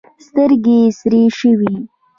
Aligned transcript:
سترګې 0.25 0.75
یې 0.83 0.89
سرې 0.99 1.21
شوې. 1.37 1.73